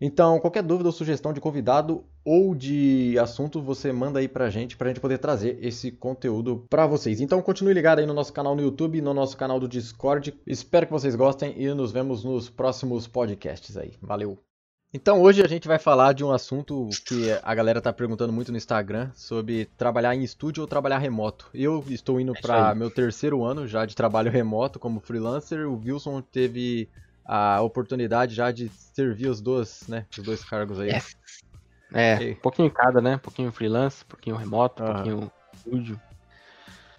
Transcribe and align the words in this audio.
Então, 0.00 0.38
qualquer 0.38 0.62
dúvida 0.62 0.88
ou 0.88 0.92
sugestão 0.92 1.32
de 1.32 1.40
convidado 1.40 2.04
ou 2.24 2.54
de 2.54 3.16
assunto, 3.18 3.62
você 3.62 3.92
manda 3.92 4.18
aí 4.18 4.28
pra 4.28 4.50
gente, 4.50 4.76
pra 4.76 4.88
gente 4.88 5.00
poder 5.00 5.18
trazer 5.18 5.58
esse 5.62 5.90
conteúdo 5.90 6.66
pra 6.68 6.86
vocês. 6.86 7.20
Então, 7.20 7.40
continue 7.40 7.72
ligado 7.72 8.00
aí 8.00 8.06
no 8.06 8.12
nosso 8.12 8.32
canal 8.32 8.54
no 8.54 8.62
YouTube, 8.62 9.00
no 9.00 9.14
nosso 9.14 9.36
canal 9.36 9.58
do 9.58 9.68
Discord. 9.68 10.34
Espero 10.46 10.86
que 10.86 10.92
vocês 10.92 11.14
gostem 11.14 11.54
e 11.56 11.72
nos 11.72 11.92
vemos 11.92 12.24
nos 12.24 12.50
próximos 12.50 13.06
podcasts 13.06 13.76
aí. 13.76 13.92
Valeu! 14.02 14.38
Então, 14.92 15.20
hoje 15.20 15.42
a 15.42 15.48
gente 15.48 15.68
vai 15.68 15.78
falar 15.78 16.12
de 16.12 16.24
um 16.24 16.32
assunto 16.32 16.88
que 17.06 17.30
a 17.42 17.54
galera 17.54 17.82
tá 17.82 17.92
perguntando 17.92 18.32
muito 18.32 18.50
no 18.50 18.56
Instagram 18.56 19.10
sobre 19.14 19.66
trabalhar 19.76 20.14
em 20.14 20.22
estúdio 20.22 20.62
ou 20.62 20.66
trabalhar 20.66 20.98
remoto. 20.98 21.50
Eu 21.52 21.84
estou 21.88 22.20
indo 22.20 22.32
É 22.36 22.40
para 22.40 22.74
meu 22.74 22.90
terceiro 22.90 23.44
ano 23.44 23.66
já 23.66 23.84
de 23.84 23.96
trabalho 23.96 24.30
remoto 24.30 24.78
como 24.78 25.00
freelancer. 25.00 25.68
O 25.68 25.78
Wilson 25.84 26.22
teve 26.22 26.88
a 27.26 27.60
oportunidade 27.62 28.34
já 28.34 28.50
de 28.50 28.68
servir 28.68 29.28
os 29.28 29.40
dois, 29.40 29.86
né, 29.88 30.06
os 30.16 30.24
dois 30.24 30.44
cargos 30.44 30.78
aí. 30.80 30.90
Yes. 30.90 31.16
É, 31.92 32.22
E- 32.22 32.32
um 32.32 32.40
pouquinho 32.40 32.70
cada, 32.70 33.00
né? 33.00 33.16
Um 33.16 33.20
pouquinho 33.20 33.52
freelance, 33.52 34.02
um 34.04 34.08
pouquinho 34.08 34.36
remoto, 34.36 34.82
um 34.82 34.86
Aham. 34.86 34.94
pouquinho 34.94 35.32
estúdio. 35.54 36.00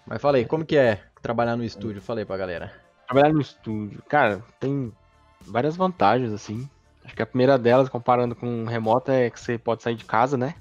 Mas 0.06 0.20
falei, 0.22 0.44
como 0.44 0.64
que 0.64 0.76
é 0.76 1.02
trabalhar 1.20 1.56
no 1.56 1.64
estúdio? 1.64 2.00
Falei 2.00 2.24
pra 2.24 2.36
galera. 2.36 2.72
Trabalhar 3.06 3.32
no 3.32 3.40
estúdio, 3.40 4.02
cara, 4.08 4.42
tem 4.58 4.92
várias 5.46 5.76
vantagens, 5.76 6.32
assim. 6.32 6.68
Acho 7.04 7.14
que 7.14 7.22
a 7.22 7.26
primeira 7.26 7.58
delas, 7.58 7.88
comparando 7.88 8.34
com 8.34 8.64
o 8.64 8.66
remoto, 8.66 9.10
é 9.10 9.30
que 9.30 9.40
você 9.40 9.58
pode 9.58 9.82
sair 9.82 9.94
de 9.94 10.04
casa, 10.04 10.36
né? 10.36 10.54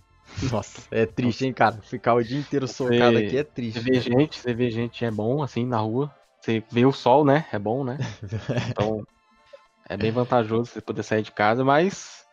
Nossa, 0.52 0.82
é 0.92 1.06
triste, 1.06 1.46
hein, 1.46 1.54
cara? 1.54 1.82
Ficar 1.82 2.14
o 2.14 2.24
dia 2.24 2.38
inteiro 2.38 2.68
socado 2.68 3.18
aqui 3.18 3.38
é 3.38 3.44
Você 3.44 3.54
triste. 3.54 3.82
vê 3.82 4.00
gente, 4.00 4.40
você 4.40 4.54
vê 4.54 4.70
gente 4.70 5.04
é 5.04 5.12
bom, 5.12 5.42
assim, 5.42 5.66
na 5.66 5.78
rua. 5.78 6.14
Você 6.42 6.64
vê 6.72 6.86
o 6.86 6.92
sol, 6.92 7.26
né? 7.26 7.46
É 7.52 7.60
bom, 7.60 7.84
né? 7.84 7.98
Então, 8.72 9.04
é 9.90 9.98
bem 9.98 10.12
vantajoso 10.12 10.72
você 10.72 10.82
poder 10.82 11.04
sair 11.04 11.22
de 11.22 11.32
casa, 11.32 11.64
mas 11.64 12.26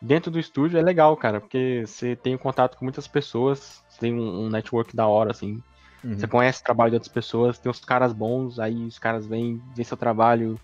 dentro 0.00 0.30
do 0.30 0.38
estúdio 0.38 0.78
é 0.78 0.82
legal, 0.82 1.16
cara, 1.16 1.40
porque 1.40 1.84
você 1.86 2.16
tem 2.16 2.34
um 2.34 2.38
contato 2.38 2.76
com 2.76 2.84
muitas 2.84 3.06
pessoas, 3.06 3.82
você 3.88 4.00
tem 4.00 4.14
um, 4.14 4.46
um 4.46 4.50
network 4.50 4.94
da 4.94 5.06
hora, 5.06 5.30
assim. 5.30 5.62
Uhum. 6.04 6.18
Você 6.18 6.26
conhece 6.26 6.60
o 6.60 6.64
trabalho 6.64 6.90
de 6.90 6.96
outras 6.96 7.12
pessoas, 7.12 7.58
tem 7.58 7.70
uns 7.70 7.80
caras 7.80 8.12
bons, 8.12 8.58
aí 8.58 8.86
os 8.86 8.98
caras 8.98 9.26
vêm, 9.26 9.60
vê 9.74 9.84
seu 9.84 9.96
trabalho, 9.96 10.60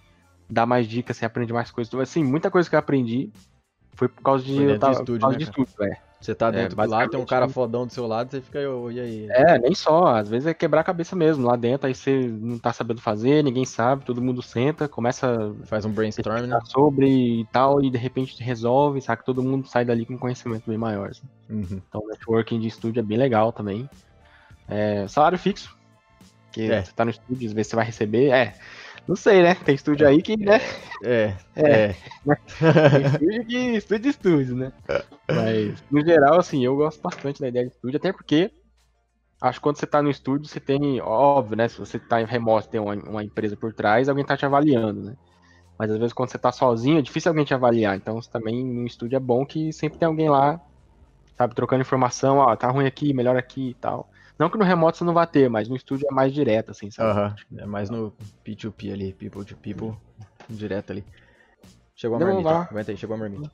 dá 0.51 0.67
mais 0.67 0.87
dicas, 0.87 1.17
você 1.17 1.25
aprende 1.25 1.53
mais 1.53 1.70
coisas. 1.70 1.89
Então, 1.89 2.01
assim, 2.01 2.23
muita 2.23 2.51
coisa 2.51 2.69
que 2.69 2.75
eu 2.75 2.81
aprendi 2.81 3.31
foi 3.95 4.09
por 4.09 4.23
causa 4.23 4.45
de, 4.45 4.63
eu 4.63 4.79
tava- 4.79 4.93
estúdio, 4.93 5.15
por 5.15 5.20
causa 5.20 5.39
né, 5.39 5.45
de 5.45 5.51
estúdio, 5.51 5.85
é. 5.85 6.11
Você 6.23 6.37
tá 6.37 6.48
É, 6.48 6.53
dentro 6.53 6.77
do 6.77 6.89
lado, 6.89 7.11
tem 7.11 7.20
um 7.20 7.27
cara 7.27 7.47
né? 7.48 7.53
fodão 7.53 7.84
do 7.84 7.92
seu 7.92 8.06
lado, 8.06 8.31
você 8.31 8.41
fica, 8.41 8.61
"Ô, 8.70 8.91
e 8.92 9.01
aí? 9.01 9.27
É, 9.28 9.59
nem 9.59 9.75
só, 9.75 10.06
às 10.06 10.29
vezes 10.29 10.47
é 10.47 10.55
quebrar 10.55 10.83
a 10.83 10.84
cabeça 10.84 11.17
mesmo. 11.17 11.45
Lá 11.45 11.56
dentro, 11.56 11.89
aí 11.89 11.95
você 11.95 12.29
não 12.29 12.59
tá 12.61 12.73
sabendo 12.73 13.01
fazer, 13.01 13.42
ninguém 13.42 13.64
sabe, 13.64 14.05
todo 14.05 14.23
mundo 14.23 14.41
senta, 14.41 14.89
começa 14.89 15.53
Faz 15.64 15.84
um 15.84 15.91
brainstorm, 15.91 16.47
né? 16.47 16.59
sobre 16.67 17.41
e 17.41 17.45
tal, 17.47 17.83
e 17.83 17.91
de 17.91 17.98
repente 17.98 18.41
resolve, 18.42 19.01
sabe? 19.01 19.25
Todo 19.25 19.42
mundo 19.42 19.67
sai 19.67 19.84
dali 19.84 20.06
com 20.06 20.17
conhecimento 20.17 20.69
bem 20.69 20.79
maior. 20.79 21.11
assim. 21.11 21.27
Uhum. 21.51 21.83
Então, 21.89 22.01
o 22.03 22.09
networking 22.09 22.61
de 22.61 22.69
estúdio 22.69 23.01
é 23.01 23.03
bem 23.03 23.19
legal 23.19 23.53
também. 23.53 23.91
É, 24.69 25.07
salário 25.09 25.39
fixo, 25.39 25.77
que 26.53 26.70
É. 26.70 26.84
você 26.84 26.92
tá 26.92 27.05
no 27.05 27.11
estúdio, 27.11 27.48
às 27.48 27.53
vezes 27.53 27.69
você 27.70 27.77
vai 27.77 27.84
receber. 27.84 28.29
É, 28.31 28.55
não 29.08 29.17
sei, 29.17 29.42
né? 29.42 29.55
Tem 29.55 29.75
estúdio 29.75 30.06
aí 30.06 30.22
que, 30.22 30.36
né? 30.36 30.61
É, 31.05 31.34
É. 31.56 31.84
é. 31.91 31.97
Tem 32.91 33.03
estúdio 33.03 33.47
que 33.47 33.56
estúdio, 33.77 34.11
estúdio, 34.11 34.56
né? 34.56 34.72
Mas, 35.28 35.83
no 35.90 36.05
geral, 36.05 36.39
assim, 36.39 36.64
eu 36.64 36.77
gosto 36.77 37.01
bastante 37.02 37.40
da 37.40 37.48
ideia 37.48 37.67
de 37.67 37.73
estúdio, 37.73 37.96
até 37.98 38.13
porque 38.13 38.51
acho 39.40 39.58
que 39.58 39.63
quando 39.63 39.77
você 39.77 39.86
tá 39.86 40.02
no 40.02 40.11
estúdio, 40.11 40.48
você 40.48 40.61
tem, 40.61 41.01
óbvio, 41.01 41.57
né? 41.57 41.68
Se 41.68 41.79
você 41.79 41.98
tá 41.98 42.20
em 42.20 42.27
remoto, 42.27 42.68
tem 42.68 42.80
uma, 42.80 42.95
uma 42.95 43.24
empresa 43.24 43.57
por 43.57 43.73
trás, 43.73 44.08
alguém 44.08 44.24
tá 44.24 44.36
te 44.36 44.46
avaliando, 44.46 45.02
né? 45.02 45.17
Mas 45.79 45.90
às 45.90 45.98
vezes 45.98 46.13
quando 46.13 46.30
você 46.30 46.39
tá 46.39 46.52
sozinho, 46.52 46.98
é 46.98 47.02
difícil 47.02 47.30
alguém 47.30 47.45
te 47.45 47.55
avaliar. 47.55 47.96
Então, 47.96 48.20
você 48.20 48.30
também 48.30 48.64
no 48.64 48.86
estúdio 48.86 49.17
é 49.17 49.20
bom 49.20 49.45
que 49.45 49.73
sempre 49.73 49.98
tem 49.98 50.07
alguém 50.07 50.29
lá, 50.30 50.61
sabe, 51.36 51.55
trocando 51.55 51.83
informação, 51.83 52.39
ó, 52.39 52.55
tá 52.57 52.69
ruim 52.70 52.86
aqui, 52.86 53.13
melhor 53.13 53.36
aqui 53.36 53.70
e 53.70 53.74
tal. 53.74 54.08
Não 54.39 54.48
que 54.51 54.59
no 54.59 54.65
remoto 54.65 54.98
você 54.98 55.05
não 55.05 55.15
vá 55.15 55.27
ter, 55.27 55.48
mas 55.48 55.69
no 55.69 55.77
estúdio 55.77 56.07
é 56.11 56.15
mais 56.15 56.33
direto, 56.33 56.70
assim, 56.70 56.91
sabe? 56.91 57.35
É 57.57 57.67
mais 57.67 57.89
no 57.91 58.13
P2P 58.45 58.93
ali, 58.93 59.13
people 59.13 59.45
to 59.45 59.57
people, 59.57 59.97
direto 60.48 60.91
ali. 60.91 61.05
Chegou 61.95 62.17
a 62.17 62.20
Não, 62.20 62.27
marmita. 62.27 62.51
lá. 62.51 62.63
Aguenta 62.70 62.91
aí, 62.91 62.97
chegou 62.97 63.15
a 63.15 63.19
marmita. 63.19 63.51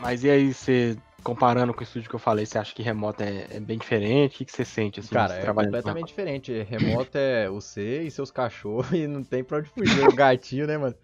Mas 0.00 0.24
e 0.24 0.30
aí, 0.30 0.52
você 0.52 0.96
comparando 1.30 1.72
com 1.72 1.80
o 1.80 1.82
estúdio 1.84 2.08
que 2.10 2.14
eu 2.16 2.18
falei, 2.18 2.44
você 2.44 2.58
acha 2.58 2.74
que 2.74 2.82
remoto 2.82 3.22
é, 3.22 3.46
é 3.56 3.60
bem 3.60 3.78
diferente? 3.78 4.42
O 4.42 4.46
que 4.46 4.50
você 4.52 4.64
sente 4.64 4.98
assim? 4.98 5.14
Cara, 5.14 5.34
você 5.34 5.46
é 5.46 5.50
completamente 5.50 6.08
diferente. 6.08 6.62
Remoto 6.62 7.16
é 7.16 7.48
você 7.48 8.02
e 8.02 8.10
seus 8.10 8.30
cachorros 8.30 8.90
e 8.92 9.06
não 9.06 9.22
tem 9.22 9.44
pra 9.44 9.58
onde 9.58 9.68
fugir. 9.68 10.00
O 10.02 10.12
gatinho, 10.12 10.66
né, 10.66 10.76
mano? 10.76 10.96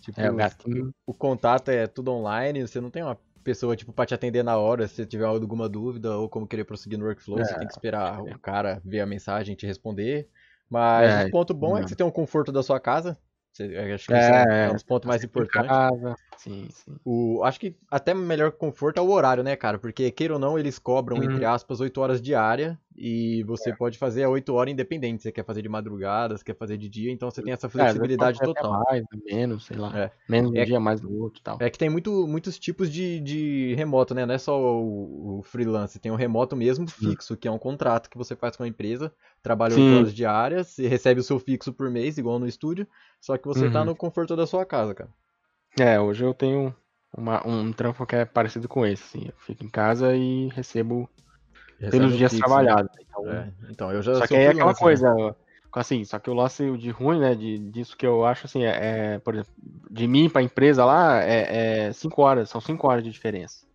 Tipo? 0.00 0.20
É, 0.20 0.30
o 0.30 0.36
gatinho. 0.36 0.92
o 1.06 1.14
contato 1.14 1.70
é 1.70 1.86
tudo 1.86 2.10
online, 2.12 2.62
você 2.66 2.80
não 2.80 2.90
tem 2.90 3.02
uma 3.02 3.18
pessoa, 3.44 3.76
tipo, 3.76 3.92
pra 3.92 4.06
te 4.06 4.14
atender 4.14 4.42
na 4.42 4.56
hora, 4.56 4.88
se 4.88 4.96
você 4.96 5.06
tiver 5.06 5.24
alguma 5.26 5.68
dúvida 5.68 6.16
ou 6.16 6.28
como 6.28 6.46
querer 6.48 6.64
prosseguir 6.64 6.98
no 6.98 7.04
workflow, 7.06 7.44
você 7.44 7.54
É, 7.54 7.58
tem 7.58 7.68
que 7.68 7.74
esperar 7.74 8.22
o 8.22 8.38
cara 8.40 8.80
ver 8.84 9.00
a 9.00 9.06
mensagem 9.06 9.54
e 9.54 9.56
te 9.56 9.66
responder. 9.66 10.28
Mas 10.68 11.14
É, 11.14 11.24
o 11.26 11.30
ponto 11.30 11.54
bom 11.54 11.78
é 11.78 11.82
que 11.82 11.88
você 11.90 11.96
tem 11.96 12.06
um 12.06 12.10
conforto 12.10 12.50
da 12.50 12.62
sua 12.62 12.80
casa. 12.80 13.16
Acho 13.94 14.06
que 14.06 14.12
É, 14.14 14.44
é, 14.48 14.66
é. 14.66 14.70
um 14.70 14.74
dos 14.74 14.82
pontos 14.82 15.06
mais 15.08 15.24
importantes. 15.24 15.70
Sim, 16.36 16.68
sim. 16.70 16.96
O, 17.04 17.42
acho 17.44 17.58
que 17.58 17.74
até 17.90 18.12
melhor 18.14 18.52
conforto 18.52 18.98
é 18.98 19.00
o 19.02 19.10
horário, 19.10 19.42
né, 19.42 19.56
cara? 19.56 19.78
Porque, 19.78 20.10
queira 20.10 20.34
ou 20.34 20.38
não, 20.40 20.58
eles 20.58 20.78
cobram, 20.78 21.16
Uhum. 21.18 21.24
entre 21.24 21.44
aspas, 21.44 21.80
8 21.80 22.00
horas 22.00 22.20
diária 22.20 22.78
e 22.98 23.42
você 23.44 23.74
pode 23.74 23.98
fazer 23.98 24.24
a 24.24 24.28
8 24.28 24.54
horas 24.54 24.72
independente. 24.72 25.22
Você 25.22 25.32
quer 25.32 25.44
fazer 25.44 25.62
de 25.62 25.68
madrugada, 25.68 26.36
você 26.36 26.44
quer 26.44 26.56
fazer 26.56 26.76
de 26.78 26.88
dia, 26.88 27.12
então 27.12 27.30
você 27.30 27.42
tem 27.42 27.52
essa 27.52 27.66
É, 27.66 27.70
flexibilidade 27.70 28.38
até 28.38 28.46
total. 28.46 28.84
Mais, 28.84 29.04
menos, 29.24 29.66
sei 29.66 29.76
lá. 29.76 29.96
É. 29.96 30.10
Menos 30.28 30.50
um 30.50 30.54
É- 30.54 30.64
dia, 30.64 30.80
mais 30.80 31.00
no 31.00 31.12
outro 31.20 31.40
e 31.40 31.42
tal. 31.42 31.58
É 31.60 31.68
que 31.70 31.78
tem 31.78 31.88
muito, 31.90 32.26
muitos 32.26 32.58
tipos 32.58 32.90
de, 32.90 33.20
de 33.20 33.74
remoto, 33.76 34.14
né? 34.14 34.24
Não 34.26 34.34
é 34.34 34.38
só 34.38 34.58
o, 34.60 35.38
o 35.38 35.42
freelance, 35.42 35.98
tem 35.98 36.10
o 36.12 36.16
remoto 36.16 36.56
mesmo 36.56 36.86
fixo, 36.88 37.36
que 37.36 37.46
é 37.48 37.50
um 37.50 37.58
contrato 37.58 38.08
que 38.10 38.16
você 38.18 38.34
faz 38.36 38.56
com 38.56 38.62
a 38.62 38.68
empresa, 38.68 39.12
trabalha 39.42 39.74
8 39.74 39.84
Sim. 39.84 39.94
horas 39.94 40.14
diárias 40.14 40.78
e 40.78 40.86
recebe 40.86 41.20
o 41.20 41.24
seu 41.24 41.38
fixo 41.38 41.72
por 41.72 41.90
mês, 41.90 42.18
igual 42.18 42.38
no 42.38 42.46
estúdio, 42.46 42.86
só 43.20 43.36
que 43.36 43.46
você 43.46 43.68
tá 43.70 43.80
Uhum. 43.80 43.86
no 43.86 43.96
conforto 43.96 44.34
da 44.36 44.46
sua 44.46 44.64
casa, 44.64 44.94
cara. 44.94 45.10
É, 45.78 46.00
hoje 46.00 46.24
eu 46.24 46.34
tenho 46.34 46.74
uma- 47.16 47.46
um 47.46 47.72
trampo 47.72 48.04
que 48.06 48.16
é 48.16 48.24
parecido 48.24 48.68
com 48.68 48.84
esse, 48.86 49.04
assim. 49.04 49.26
Eu 49.28 49.34
fico 49.38 49.64
em 49.64 49.68
casa 49.68 50.14
e 50.16 50.48
recebo 50.48 51.08
Recebe 51.80 51.98
pelos 51.98 52.16
dias 52.16 52.32
fixo, 52.32 52.48
né? 52.48 52.48
trabalhados. 52.48 52.90
Então, 53.00 53.26
É, 53.32 53.52
então, 53.70 53.92
eu 53.92 54.02
já 54.02 54.14
Só 54.14 54.18
sou 54.20 54.28
que 54.28 54.34
aí 54.36 54.44
é 54.44 54.48
aquela 54.50 54.72
né? 54.72 54.74
coisa, 54.78 55.36
assim, 55.74 56.04
só 56.04 56.18
que 56.18 56.30
o 56.30 56.34
lance 56.34 56.76
de 56.78 56.90
ruim, 56.90 57.20
né, 57.20 57.34
de, 57.34 57.58
disso 57.70 57.96
que 57.96 58.06
eu 58.06 58.24
acho, 58.24 58.46
assim, 58.46 58.64
é, 58.64 59.14
é, 59.14 59.18
por 59.18 59.34
exemplo, 59.34 59.52
de 59.90 60.08
mim 60.08 60.28
pra 60.30 60.42
empresa 60.42 60.84
lá, 60.84 61.20
é 61.20 61.92
5 61.92 62.22
horas, 62.22 62.48
são 62.48 62.60
5 62.60 62.88
horas 62.88 63.04
de 63.04 63.10
diferença. 63.10 63.66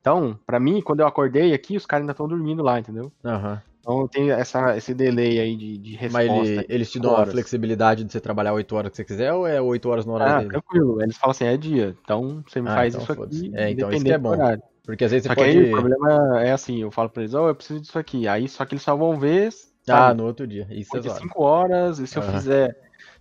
Então, 0.00 0.38
pra 0.46 0.60
mim, 0.60 0.80
quando 0.82 1.00
eu 1.00 1.06
acordei 1.06 1.54
aqui, 1.54 1.76
os 1.76 1.86
caras 1.86 2.02
ainda 2.02 2.12
estão 2.12 2.28
dormindo 2.28 2.62
lá, 2.62 2.78
entendeu? 2.78 3.10
Aham. 3.24 3.62
Então 3.80 4.08
tem 4.08 4.30
essa, 4.30 4.76
esse 4.76 4.94
delay 4.94 5.38
aí 5.40 5.56
de, 5.56 5.76
de 5.78 5.94
resposta. 5.96 6.30
Mas 6.30 6.40
ele- 6.40 6.66
eles 6.70 6.90
te 6.90 6.98
dão 6.98 7.12
a 7.12 7.18
horas. 7.18 7.32
flexibilidade 7.32 8.04
de 8.04 8.12
você 8.12 8.20
trabalhar 8.20 8.54
8 8.54 8.74
horas 8.76 8.90
que 8.90 8.96
você 8.96 9.04
quiser 9.04 9.32
ou 9.32 9.46
é 9.46 9.60
8 9.60 9.88
horas 9.90 10.06
no 10.06 10.12
horário 10.14 10.32
Ah, 10.34 10.38
dele? 10.38 10.50
tranquilo. 10.52 11.02
Eles 11.02 11.16
falam 11.18 11.32
assim, 11.32 11.44
é 11.44 11.56
dia. 11.56 11.96
Então 12.02 12.42
você 12.48 12.62
me 12.62 12.68
Ah, 12.68 12.74
faz 12.74 12.94
então 12.94 13.02
isso 13.02 13.12
aqui. 13.12 13.50
É, 13.54 13.70
então 13.70 13.92
isso 13.92 14.02
independente 14.02 14.04
que 14.04 14.12
é 14.12 14.18
do 14.18 14.22
bom. 14.22 14.30
horário. 14.30 14.62
Porque 14.84 15.04
às 15.04 15.10
vezes 15.12 15.26
Só 15.26 15.28
você 15.28 15.34
que 15.34 15.42
pode. 15.42 15.56
aí 15.56 15.58
o 15.60 15.66
problema 15.68 16.42
é 16.42 16.52
assim, 16.52 16.82
eu 16.82 16.90
falo 16.90 17.08
pra 17.08 17.22
eles, 17.22 17.34
ó, 17.34 17.48
eu 17.48 17.54
preciso 17.54 17.80
disso 17.80 17.98
aqui. 17.98 18.28
Aí 18.28 18.48
só 18.48 18.64
que 18.66 18.74
eles 18.74 18.82
só 18.82 18.94
vão 18.94 19.18
ver, 19.18 19.50
Ah, 19.88 20.12
sabe, 20.12 20.14
no 20.14 20.24
outro 20.24 20.46
dia. 20.46 20.66
Isso 20.70 20.96
é 20.96 21.00
depois 21.00 21.04
de 21.04 21.10
zoado. 21.10 21.20
5 21.20 21.42
horas, 21.42 21.98
e 21.98 22.06
se 22.06 22.18
eu 22.18 22.22
Aham. 22.22 22.22
fizer, 22.22 22.68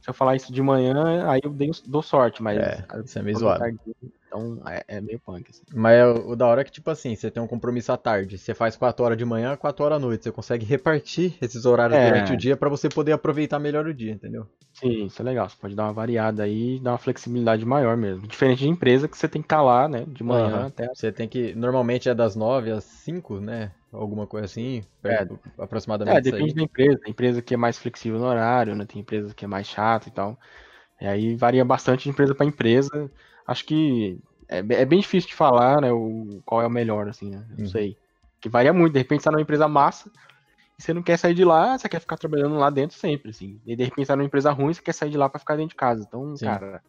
se 0.01 0.09
eu 0.09 0.13
falar 0.13 0.35
isso 0.35 0.51
de 0.53 0.61
manhã, 0.61 1.29
aí 1.29 1.39
eu 1.43 1.51
dou 1.87 2.01
sorte, 2.03 2.43
mas 2.43 2.59
É, 2.59 2.85
isso 3.03 3.19
é 3.19 3.21
meio 3.23 3.35
zoado. 3.35 3.59
tarde, 3.59 3.77
então 4.33 4.67
é, 4.67 4.83
é 4.87 5.01
meio 5.01 5.19
punk, 5.19 5.49
assim. 5.49 5.63
Mas 5.73 5.95
é 5.95 6.05
o 6.05 6.35
da 6.35 6.47
hora 6.47 6.61
é 6.61 6.63
que, 6.63 6.71
tipo 6.71 6.89
assim, 6.89 7.15
você 7.15 7.29
tem 7.29 7.41
um 7.41 7.47
compromisso 7.47 7.91
à 7.91 7.97
tarde. 7.97 8.37
Você 8.37 8.53
faz 8.53 8.75
4 8.75 9.05
horas 9.05 9.17
de 9.17 9.25
manhã, 9.25 9.55
4 9.55 9.83
horas 9.85 9.97
à 9.97 9.99
noite. 9.99 10.23
Você 10.23 10.31
consegue 10.31 10.65
repartir 10.65 11.37
esses 11.41 11.65
horários 11.65 11.97
É. 11.97 11.99
durante 11.99 12.33
o 12.33 12.37
dia 12.37 12.57
pra 12.57 12.69
você 12.69 12.89
poder 12.89 13.11
aproveitar 13.11 13.59
melhor 13.59 13.85
o 13.87 13.93
dia, 13.93 14.11
entendeu? 14.11 14.47
Sim, 14.73 15.05
isso 15.05 15.21
é 15.21 15.25
legal. 15.25 15.49
Você 15.49 15.55
pode 15.57 15.75
dar 15.75 15.83
uma 15.85 15.93
variada 15.93 16.43
aí, 16.43 16.79
dar 16.79 16.91
uma 16.91 16.97
flexibilidade 16.97 17.65
maior 17.65 17.95
mesmo. 17.95 18.27
Diferente 18.27 18.59
de 18.59 18.69
empresa 18.69 19.07
que 19.07 19.17
você 19.17 19.27
tem 19.29 19.41
que 19.41 19.45
estar 19.45 19.61
lá, 19.61 19.87
né, 19.87 20.03
de 20.05 20.23
manhã 20.23 20.47
Aham. 20.47 20.67
até. 20.67 20.87
Você 20.87 21.11
tem 21.11 21.27
que. 21.29 21.53
Normalmente 21.55 22.09
é 22.09 22.15
das 22.15 22.35
9 22.35 22.71
às 22.71 22.83
5, 22.83 23.39
né? 23.39 23.71
alguma 23.91 24.25
coisa 24.25 24.45
assim? 24.45 24.83
É, 25.05 25.11
Perto, 25.17 25.39
aproximadamente 25.59 26.17
É, 26.17 26.21
depende 26.21 26.53
aí? 26.53 26.55
da 26.55 26.61
empresa. 26.63 26.99
Tem 26.99 27.11
empresa 27.11 27.41
que 27.41 27.53
é 27.53 27.57
mais 27.57 27.77
flexível 27.77 28.19
no 28.19 28.25
horário, 28.25 28.75
né? 28.75 28.85
Tem 28.85 29.01
empresa 29.01 29.33
que 29.33 29.45
é 29.45 29.47
mais 29.47 29.67
chata 29.67 30.09
e 30.09 30.11
tal. 30.11 30.37
E 31.01 31.07
aí 31.07 31.35
varia 31.35 31.65
bastante 31.65 32.03
de 32.03 32.09
empresa 32.09 32.35
para 32.35 32.45
empresa. 32.45 33.11
Acho 33.47 33.65
que 33.65 34.19
é, 34.47 34.57
é 34.59 34.85
bem 34.85 34.99
difícil 34.99 35.29
de 35.29 35.35
falar, 35.35 35.81
né? 35.81 35.91
O, 35.91 36.41
qual 36.45 36.61
é 36.61 36.67
o 36.67 36.69
melhor, 36.71 37.07
assim, 37.07 37.29
né? 37.29 37.45
Não 37.49 37.65
Uhum. 37.65 37.71
sei. 37.71 37.97
Que 38.41 38.49
varia 38.49 38.73
muito. 38.73 38.93
De 38.93 38.99
repente 38.99 39.21
você 39.21 39.25
tá 39.25 39.31
numa 39.31 39.41
empresa 39.41 39.67
massa 39.67 40.11
e 40.77 40.81
você 40.83 40.93
não 40.93 41.01
quer 41.03 41.17
sair 41.17 41.33
de 41.33 41.45
lá, 41.45 41.77
você 41.77 41.87
quer 41.87 41.99
ficar 41.99 42.17
trabalhando 42.17 42.55
lá 42.55 42.69
dentro 42.69 42.97
sempre, 42.97 43.29
assim. 43.31 43.61
E 43.65 43.75
de 43.75 43.83
repente 43.83 44.05
você 44.05 44.11
tá 44.11 44.15
numa 44.15 44.25
empresa 44.25 44.51
ruim, 44.51 44.73
você 44.73 44.81
quer 44.81 44.93
sair 44.93 45.09
de 45.09 45.17
lá 45.17 45.29
para 45.29 45.39
ficar 45.39 45.55
dentro 45.55 45.69
de 45.69 45.75
casa. 45.75 46.03
Então, 46.07 46.35
Sim. 46.35 46.45
cara, 46.45 46.81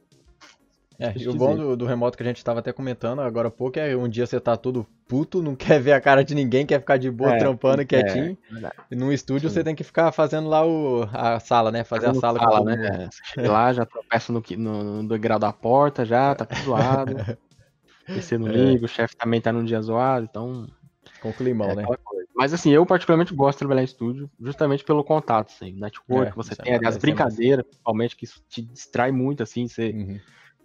É, 0.99 1.13
e 1.17 1.29
o 1.29 1.35
bom 1.35 1.57
do, 1.57 1.77
do 1.77 1.87
remoto 1.87 2.17
que 2.17 2.23
a 2.23 2.27
gente 2.27 2.45
tava 2.45 2.61
até 2.61 2.73
comentando 2.73 3.21
agora 3.21 3.49
há 3.49 3.51
pouco 3.51 3.79
é 3.79 3.97
um 3.97 4.09
dia 4.09 4.27
você 4.27 4.39
tá 4.39 4.57
todo 4.57 4.87
puto, 5.09 5.43
não 5.43 5.55
quer 5.57 5.81
ver 5.81 5.93
a 5.93 6.01
cara 6.01 6.23
de 6.25 6.35
ninguém, 6.35 6.65
quer 6.65 6.81
ficar 6.81 6.97
de 6.97 7.11
boa, 7.11 7.33
É, 7.33 7.39
trampando 7.39 7.83
é, 7.83 7.85
quietinho. 7.85 8.39
verdade. 8.51 8.75
E 8.91 8.95
num 8.95 9.11
estúdio 9.13 9.49
Sim. 9.49 9.57
você 9.57 9.65
tem 9.65 9.75
que 9.75 9.83
ficar 9.85 10.13
fazendo 10.13 10.49
lá 10.49 10.65
o, 10.65 11.03
a 11.13 11.41
sala, 11.41 11.73
né? 11.73 11.83
Fazer 11.85 12.07
a 12.07 12.15
sala 12.15 12.39
com 12.39 12.45
sala, 12.45 12.65
né? 12.65 12.87
É, 12.87 13.07
Você 13.11 13.21
chega 13.35 13.53
lá, 13.53 13.73
já 13.73 13.85
tropeça 13.85 14.33
no, 14.33 14.43
no, 14.57 15.03
no 15.03 15.09
degrau 15.09 15.39
da 15.39 15.53
porta, 15.53 16.05
já, 16.05 16.35
tá 16.35 16.45
tudo 16.45 16.63
zoado. 16.63 17.17
E 18.09 18.21
você 18.21 18.39
não 18.39 18.49
É. 18.49 18.53
liga, 18.53 18.85
o 18.85 18.89
chefe 18.89 19.17
também 19.17 19.41
tá 19.41 19.53
num 19.53 19.65
dia 19.65 19.81
zoado, 19.81 20.27
então. 20.31 20.67
Com 21.21 21.33
climão, 21.33 21.71
é 21.71 21.75
né? 21.75 21.85
Mas 22.35 22.53
assim, 22.53 22.71
eu 22.71 22.85
particularmente 22.85 23.35
gosto 23.35 23.57
de 23.57 23.59
trabalhar 23.61 23.83
em 23.83 23.85
estúdio, 23.85 24.31
justamente 24.41 24.85
pelo 24.85 25.05
contato, 25.05 25.53
assim, 25.55 25.73
network 25.73 26.33
É, 26.33 26.35
você 26.35 26.53
é 26.53 26.79
tem, 26.79 26.89
as 26.89 26.97
é 26.97 26.99
brincadeiras, 26.99 27.65
principalmente, 27.65 28.17
que 28.17 28.25
isso 28.25 28.43
te 28.49 28.61
distrai 28.61 29.13
muito, 29.13 29.43
assim, 29.43 29.69
você, 29.69 29.91
Uhum. 29.91 30.21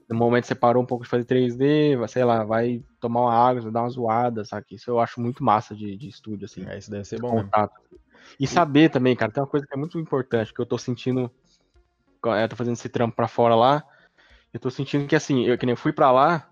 No 0.09 0.17
momento 0.17 0.45
você 0.45 0.55
parou 0.55 0.81
um 0.81 0.85
pouco 0.85 1.03
de 1.03 1.09
fazer 1.09 1.25
3D, 1.25 1.97
vai, 1.97 2.07
sei 2.07 2.23
lá, 2.23 2.43
vai 2.43 2.83
tomar 2.99 3.21
uma 3.21 3.33
água, 3.33 3.61
vai 3.61 3.71
dar 3.71 3.81
uma 3.81 3.89
zoada, 3.89 4.43
sabe? 4.43 4.65
Isso 4.71 4.89
eu 4.89 4.99
acho 4.99 5.21
muito 5.21 5.43
massa 5.43 5.75
de, 5.75 5.95
de 5.95 6.07
estúdio, 6.09 6.45
assim. 6.45 6.65
É, 6.67 6.77
isso 6.77 6.89
deve 6.89 7.05
ser 7.05 7.19
bom 7.19 7.33
mesmo. 7.35 7.45
contato. 7.45 7.73
E 8.39 8.47
saber 8.47 8.89
também, 8.89 9.15
cara, 9.15 9.31
tem 9.31 9.41
uma 9.41 9.49
coisa 9.49 9.65
que 9.65 9.73
é 9.73 9.77
muito 9.77 9.99
importante, 9.99 10.53
que 10.53 10.59
eu 10.59 10.65
tô 10.65 10.77
sentindo, 10.77 11.31
eu 12.23 12.49
tô 12.49 12.55
fazendo 12.55 12.73
esse 12.73 12.89
trampo 12.89 13.15
pra 13.15 13.27
fora 13.27 13.55
lá, 13.55 13.83
eu 14.53 14.59
tô 14.59 14.69
sentindo 14.69 15.07
que 15.07 15.15
assim, 15.15 15.45
eu 15.45 15.57
que 15.57 15.65
nem 15.65 15.73
eu 15.73 15.77
fui 15.77 15.93
pra 15.93 16.11
lá, 16.11 16.49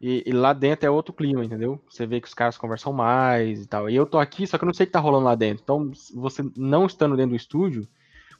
e, 0.00 0.22
e 0.26 0.32
lá 0.32 0.52
dentro 0.52 0.86
é 0.86 0.90
outro 0.90 1.14
clima, 1.14 1.44
entendeu? 1.44 1.82
Você 1.88 2.06
vê 2.06 2.20
que 2.20 2.28
os 2.28 2.34
caras 2.34 2.58
conversam 2.58 2.92
mais 2.92 3.62
e 3.62 3.66
tal. 3.66 3.88
E 3.88 3.96
eu 3.96 4.04
tô 4.04 4.18
aqui, 4.18 4.46
só 4.46 4.58
que 4.58 4.64
eu 4.64 4.66
não 4.66 4.74
sei 4.74 4.84
o 4.84 4.86
que 4.86 4.92
tá 4.92 5.00
rolando 5.00 5.24
lá 5.24 5.34
dentro. 5.34 5.62
Então, 5.62 5.90
você 6.14 6.42
não 6.54 6.84
estando 6.84 7.16
dentro 7.16 7.30
do 7.30 7.36
estúdio, 7.36 7.88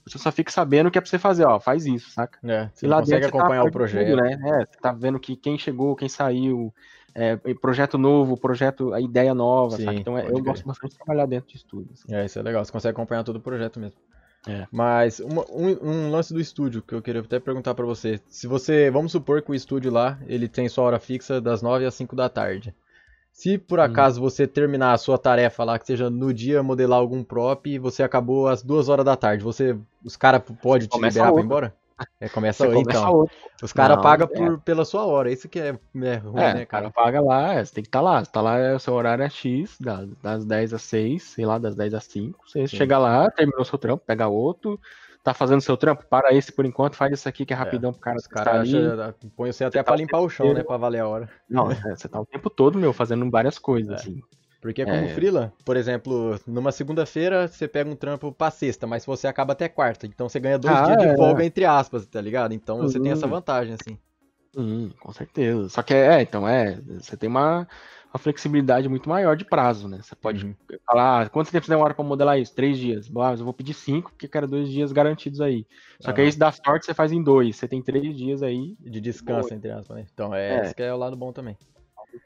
você 0.06 0.19
só 0.19 0.31
fica 0.32 0.50
sabendo 0.53 0.88
o 0.88 0.91
que 0.91 0.99
é 0.99 1.00
pra 1.00 1.11
você 1.11 1.19
fazer, 1.19 1.44
ó, 1.44 1.58
faz 1.61 1.87
isso, 1.87 2.11
saca? 2.12 2.38
É, 2.44 2.70
você 2.73 2.87
E 2.87 2.88
lá 2.88 3.00
consegue 3.00 3.20
dentro 3.20 3.31
você 3.31 3.37
tá 3.37 3.47
acompanhar 3.47 3.62
a 3.62 3.67
o 3.67 3.70
projeto. 3.70 4.06
tudo, 4.06 4.17
né? 4.23 4.32
É, 4.61 4.67
você 4.67 4.79
tá 4.81 4.93
vendo 4.93 5.19
que 5.19 5.37
quem 5.37 5.58
chegou, 5.58 5.97
quem 5.97 6.08
saiu, 6.08 6.73
é, 7.14 7.37
projeto 7.61 7.99
novo, 7.99 8.37
projeto, 8.37 8.93
a 8.93 9.00
ideia 9.00 9.35
nova, 9.35 9.76
Sim, 9.76 9.85
saca? 9.85 9.99
Então 10.00 10.17
é, 10.19 10.26
eu 10.29 10.41
gosto 10.43 10.64
bastante 10.67 10.93
de 10.93 10.99
trabalhar 10.99 11.26
dentro 11.26 11.49
de 11.49 11.56
estúdio. 11.56 11.93
assim. 11.93 12.12
É, 12.14 12.25
isso 12.25 12.38
é 12.38 12.43
legal, 12.43 12.64
você 12.64 12.70
consegue 12.73 12.93
acompanhar 12.93 13.25
todo 13.25 13.37
o 13.37 13.41
projeto 13.41 13.81
mesmo. 13.81 13.99
É. 14.49 14.67
Mas 14.70 15.19
uma- 15.19 15.44
um, 15.50 16.06
um 16.06 16.11
lance 16.11 16.32
do 16.32 16.41
estúdio 16.41 16.81
que 16.82 16.94
eu 16.94 17.03
queria 17.03 17.20
até 17.20 17.41
perguntar 17.41 17.75
pra 17.75 17.85
você. 17.85 18.20
Se 18.29 18.47
você, 18.47 18.91
vamos 18.91 19.11
supor 19.11 19.43
que 19.43 19.50
o 19.50 19.55
estúdio 19.55 19.91
lá, 19.91 20.19
ele 20.26 20.49
tem 20.49 20.69
sua 20.69 20.85
hora 20.85 21.00
fixa 21.00 21.41
das 21.41 21.62
9 21.62 21.85
às 21.85 21.94
5 21.94 22.14
da 22.14 22.29
tarde. 22.29 22.73
Se 23.38 23.59
por 23.59 23.79
Hum. 23.79 23.83
acaso 23.83 24.19
você 24.19 24.47
terminar 24.47 24.94
a 24.94 24.97
sua 24.99 25.19
tarefa 25.19 25.62
lá, 25.62 25.79
que 25.79 25.87
seja 25.87 26.09
no 26.09 26.33
dia 26.33 26.62
modelar 26.62 26.99
algum 26.99 27.23
prop 27.23 27.67
e 27.67 27.79
você 27.79 28.03
acabou 28.03 28.49
às 28.49 28.62
2 28.62 28.88
horas 28.88 29.05
da 29.05 29.15
tarde, 29.15 29.44
você 29.44 29.79
os 30.03 30.17
caras 30.17 30.41
podem 30.62 30.88
te 30.88 30.93
Começa 30.93 31.09
liberar 31.09 31.33
pra 31.35 31.43
ir 31.43 31.44
embora? 31.44 31.77
É, 32.20 32.28
começa 32.28 32.64
Você 32.64 32.72
começa 32.72 32.98
então. 33.00 33.12
outro. 33.12 33.37
Os 33.62 33.72
caras 33.72 34.00
pagam 34.02 34.28
é. 34.32 34.56
pela 34.64 34.84
sua 34.84 35.04
hora, 35.06 35.31
isso 35.31 35.48
que 35.48 35.58
é, 35.58 35.69
é 35.69 36.14
ruim, 36.16 36.40
É, 36.40 36.54
né, 36.54 36.62
o 36.62 36.66
cara 36.66 36.90
paga 36.90 37.20
lá, 37.20 37.54
é, 37.54 37.64
você 37.64 37.75
tem 37.75 37.82
que 37.82 37.88
estar 37.88 38.00
lá. 38.00 38.22
Você 38.25 38.31
tá 38.31 38.40
lá, 38.40 38.58
é, 38.58 38.75
o 38.75 38.78
seu 38.78 38.94
horário 38.94 39.25
é 39.25 39.28
X, 39.31 39.76
das, 39.81 40.08
das 40.22 40.44
10 40.44 40.72
às 40.75 40.82
6, 40.82 41.22
sei 41.22 41.46
lá, 41.46 41.58
das 41.58 41.75
10 41.75 41.94
às 41.94 42.04
5. 42.04 42.46
Você 42.46 42.66
Sim. 42.66 42.76
chega 42.76 42.98
lá, 42.98 43.31
terminou 43.31 43.64
seu 43.64 43.78
trampo, 43.78 44.04
pega 44.06 44.28
outro, 44.28 44.78
tá 45.22 45.32
fazendo 45.34 45.60
seu 45.60 45.76
trampo, 45.76 46.04
para 46.08 46.34
esse 46.34 46.52
por 46.52 46.64
enquanto, 46.66 46.96
faz 46.96 47.12
isso 47.12 47.28
aqui 47.28 47.44
que 47.46 47.52
é 47.52 47.56
rapidão 47.56 47.93
pro 47.93 48.00
cara 48.00 48.16
Os 48.16 48.25
tá 48.25 48.44
caras 48.44 48.69
põem 49.34 49.52
você 49.52 49.64
até 49.64 49.78
tá 49.78 49.84
pra 49.84 49.94
o 49.94 49.96
limpar 49.96 50.20
o 50.20 50.28
chão, 50.28 50.46
né, 50.46 50.50
inteiro. 50.52 50.69
pra 50.69 50.76
valer 50.76 51.00
a 51.00 51.08
hora. 51.08 51.31
Não, 51.48 51.70
é, 51.70 51.75
você 51.96 52.08
tá 52.08 52.20
o 52.20 52.26
tempo 52.26 52.50
todo, 52.50 52.78
meu, 52.78 52.93
fazendo 52.93 53.28
várias 53.31 53.58
coisas, 53.58 53.90
É. 53.93 53.94
assim. 53.94 54.20
Porque 54.67 54.85
como 54.85 55.07
É. 55.07 55.15
freela, 55.15 55.53
por 55.65 55.77
exemplo, 55.77 56.41
numa 56.45 56.73
segunda-feira 56.73 57.47
você 57.47 57.69
pega 57.69 57.89
um 57.89 57.95
trampo 57.95 58.33
pra 58.33 58.51
sexta, 58.51 58.85
mas 58.85 59.07
você 59.07 59.29
acaba 59.29 59.53
até 59.53 59.69
quarta. 59.69 60.07
Então 60.09 60.29
você 60.29 60.41
ganha 60.41 60.59
dois 60.59 60.79
Ah, 60.79 60.83
dias 60.83 60.99
de 60.99 61.07
é. 61.07 61.15
folga, 61.15 61.45
entre 61.45 61.65
aspas, 61.65 62.05
tá 62.07 62.21
ligado? 62.21 62.53
Então 62.53 62.81
você 62.81 62.99
tem 62.99 63.13
essa 63.13 63.29
Uhum. 63.29 63.31
vantagem, 63.31 63.75
assim. 63.75 63.97
Hum, 64.57 64.91
com 65.01 65.13
certeza. 65.13 65.69
Só 65.69 65.83
que 65.83 65.93
é, 65.95 66.23
então 66.23 66.49
é, 66.49 66.81
você 66.81 67.17
tem 67.17 67.29
uma, 67.29 67.69
uma 68.13 68.19
flexibilidade 68.19 68.89
muito 68.89 69.09
maior 69.09 69.37
de 69.37 69.45
prazo, 69.45 69.87
né? 69.89 70.01
Você 70.03 70.17
pode 70.17 70.45
Uhum. 70.45 70.57
falar, 70.87 71.23
ah, 71.27 71.29
quanto 71.29 71.51
tempo 71.53 71.67
você 71.67 71.73
demora 71.73 71.95
pra 71.95 72.05
modelar 72.05 72.39
isso? 72.39 72.55
Três 72.55 72.79
dias. 72.79 73.07
Ah, 73.09 73.13
mas 73.31 73.41
eu 73.41 73.45
vou 73.45 73.55
pedir 73.55 73.75
cinco, 73.75 74.11
porque 74.11 74.27
eu 74.27 74.31
quero 74.31 74.49
dois 74.49 74.69
dias 74.71 74.93
garantidos 74.93 75.41
aí. 75.41 75.67
Só 76.01 76.13
que 76.13 76.21
Aham. 76.21 76.27
aí 76.27 76.33
se 76.33 76.39
dá 76.39 76.51
sorte, 76.51 76.87
você 76.87 76.95
faz 76.95 77.13
em 77.13 77.23
dois. 77.23 77.57
Você 77.57 77.69
tem 77.69 77.83
três 77.83 78.17
dias 78.17 78.43
aí, 78.43 78.75
De 78.81 79.01
descanso, 79.01 79.53
entre 79.53 79.71
aspas, 79.71 79.97
né? 79.97 80.07
Então 80.13 80.35
é, 80.35 80.59
É. 80.59 80.63
esse 80.63 80.75
que 80.75 80.83
é 80.83 80.93
o 80.93 80.97
lado 80.97 81.17
bom 81.17 81.33
também. 81.33 81.57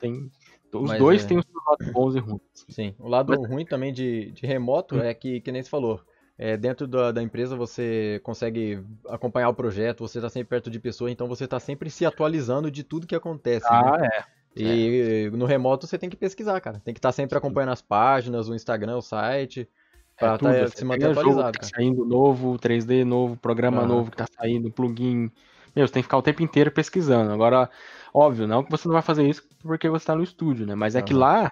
tem. 0.00 0.30
Os 0.72 0.88
Mas 0.90 0.98
dois 0.98 1.24
é- 1.24 1.26
têm 1.28 1.38
os 1.38 1.44
seus 1.44 1.64
lados 1.66 1.92
bons 1.92 2.14
e 2.14 2.18
ruins. 2.20 2.40
Sim. 2.68 2.94
O 2.98 3.08
lado 3.08 3.34
ruim 3.46 3.64
também 3.64 3.92
de, 3.92 4.30
de 4.32 4.46
remoto 4.46 4.96
Hum. 4.96 5.02
é 5.02 5.12
que, 5.14 5.40
que 5.40 5.50
nem 5.52 5.62
você 5.62 5.68
falou, 5.70 6.00
é, 6.38 6.56
dentro 6.56 6.86
da, 6.86 7.10
da 7.12 7.22
empresa 7.22 7.54
você 7.56 8.20
consegue 8.22 8.82
acompanhar 9.08 9.48
o 9.48 9.54
projeto, 9.54 10.00
você 10.06 10.20
tá 10.20 10.28
sempre 10.30 10.48
perto 10.48 10.70
de 10.70 10.78
pessoa, 10.78 11.10
então 11.10 11.26
você 11.28 11.46
tá 11.46 11.58
sempre 11.60 11.90
se 11.90 12.06
atualizando 12.06 12.70
de 12.70 12.82
tudo 12.84 13.06
que 13.06 13.14
acontece, 13.14 13.66
né? 13.70 13.80
Ah, 13.82 13.98
é. 14.02 14.24
E 14.56 15.30
no 15.32 15.44
remoto 15.46 15.86
você 15.86 15.96
tem 15.96 16.10
que 16.10 16.16
pesquisar, 16.16 16.60
cara. 16.60 16.80
Tem 16.84 16.92
que 16.92 16.98
estar 16.98 17.12
sempre 17.12 17.38
acompanhando 17.38 17.70
as 17.72 17.82
páginas, 17.82 18.48
o 18.48 18.54
Instagram, 18.54 18.96
o 18.96 19.02
site, 19.02 19.68
pra 20.18 20.34
É 20.34 20.38
tá- 20.38 20.66
se 20.68 20.84
manter 20.84 21.00
pega 21.02 21.14
jogo 21.14 21.20
atualizado, 21.30 21.52
que 21.58 21.60
tá 21.70 21.76
saindo 21.76 22.04
novo, 22.04 22.58
3D 22.58 23.04
novo, 23.04 23.36
programa 23.36 23.78
Aham. 23.78 23.86
novo 23.88 24.10
que 24.10 24.16
tá 24.16 24.26
saindo, 24.36 24.70
plugin. 24.70 25.30
Meu, 25.74 25.86
você 25.86 25.92
tem 25.92 26.02
que 26.02 26.06
ficar 26.06 26.18
o 26.18 26.22
tempo 26.22 26.42
inteiro 26.42 26.70
pesquisando. 26.70 27.32
Agora, 27.32 27.70
óbvio, 28.12 28.46
não 28.46 28.64
que 28.64 28.70
você 28.70 28.88
não 28.88 28.92
vai 28.92 29.02
fazer 29.02 29.28
isso 29.28 29.42
porque 29.62 29.88
você 29.88 30.06
tá 30.06 30.14
no 30.14 30.22
estúdio, 30.22 30.66
né? 30.66 30.74
Mas 30.74 30.96
é 30.96 31.02
que 31.02 31.14
lá, 31.14 31.50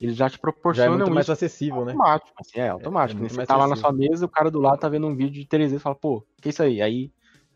eles 0.00 0.16
já 0.16 0.28
te 0.28 0.38
Já 0.72 0.84
é 0.84 0.88
muito 0.88 1.10
mais 1.10 1.24
isso 1.26 1.32
acessível, 1.32 1.84
né? 1.84 1.92
automático. 1.92 2.32
Assim, 2.40 2.60
é, 2.60 2.68
automático. 2.68 3.18
é 3.18 3.20
muito 3.20 3.34
você 3.34 3.46
tá 3.46 3.56
lá 3.56 3.66
na 3.66 3.74
acessível. 3.74 3.90
sua 3.90 3.98
mesa, 3.98 4.26
o 4.26 4.28
cara 4.28 4.50
do 4.50 4.60
lado 4.60 4.78
tá 4.78 4.88
vendo 4.88 5.06
um 5.06 5.16
vídeo 5.16 5.40
de 5.40 5.46
3D 5.46 5.76
e 5.76 5.78
fala, 5.78 5.94
pô, 5.94 6.26
que 6.40 6.50
isso 6.50 6.62
aí? 6.62 6.82
Aí 6.82 7.10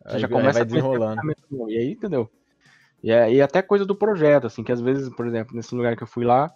você 0.05 0.17
Aí, 0.17 0.21
já 0.21 0.27
aí 0.27 0.33
começa 0.33 0.59
vai 0.59 0.63
a 0.63 0.67
conhecer 0.67 0.81
desenrolando. 0.81 1.21
E 1.69 1.77
aí, 1.79 1.93
entendeu? 1.93 2.31
E, 3.03 3.11
é- 3.11 3.33
e 3.33 3.43
até 3.43 3.63
coisa 3.63 3.85
do 3.85 3.95
projeto, 3.95 4.47
assim, 4.47 4.65
que 4.65 4.73
às 4.73 4.81
vezes, 4.81 5.09
por 5.15 5.27
exemplo, 5.27 5.55
nesse 5.55 5.75
lugar 5.75 5.97
que 5.97 6.03
eu 6.03 6.07
fui 6.07 6.25
lá, 6.25 6.51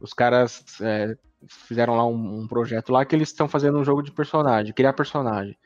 os 0.00 0.12
caras 0.12 0.64
é, 0.80 1.16
fizeram 1.48 1.96
lá 1.96 2.06
um, 2.06 2.42
um 2.42 2.46
projeto 2.46 2.92
lá 2.92 3.04
que 3.04 3.14
eles 3.14 3.28
estão 3.28 3.48
fazendo 3.48 3.78
um 3.78 3.84
jogo 3.84 4.02
de 4.02 4.12
personagem, 4.12 4.72
criar 4.74 4.92
personagem. 4.92 5.56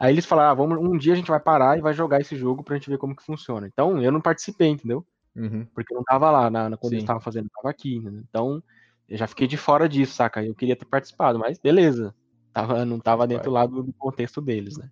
Aí 0.00 0.14
eles 0.14 0.24
falaram, 0.24 0.50
ah, 0.50 0.54
vamos, 0.54 0.78
um 0.78 0.96
dia 0.96 1.12
a 1.12 1.16
gente 1.16 1.30
vai 1.30 1.38
parar 1.38 1.76
e 1.78 1.82
vai 1.82 1.92
jogar 1.92 2.20
esse 2.22 2.34
jogo 2.34 2.64
pra 2.64 2.74
gente 2.76 2.88
ver 2.88 2.96
como 2.96 3.14
que 3.14 3.22
funciona. 3.22 3.66
Então, 3.66 4.02
eu 4.02 4.10
não 4.10 4.20
participei, 4.20 4.68
entendeu? 4.68 5.06
Uhum. 5.36 5.66
Porque 5.74 5.92
eu 5.92 5.98
não 5.98 6.04
tava 6.04 6.30
lá 6.30 6.48
na, 6.50 6.70
na- 6.70 6.76
quando 6.78 6.94
eles 6.94 7.02
Sim. 7.02 7.04
estavam 7.04 7.20
fazendo, 7.20 7.44
eu 7.44 7.50
tava 7.54 7.68
aqui, 7.68 7.96
entendeu? 7.96 8.22
Então, 8.26 8.62
eu 9.06 9.18
já 9.18 9.26
fiquei 9.26 9.46
de 9.46 9.58
fora 9.58 9.86
disso, 9.86 10.14
saca? 10.14 10.42
Eu 10.42 10.54
queria 10.54 10.74
ter 10.74 10.86
participado, 10.86 11.38
mas 11.38 11.58
beleza. 11.58 12.14
Tava, 12.50 12.82
não 12.86 12.98
tava 12.98 13.26
dentro 13.26 13.50
lá 13.50 13.66
do, 13.66 13.82
do 13.82 13.92
contexto 13.92 14.40
deles, 14.40 14.78
né? 14.78 14.88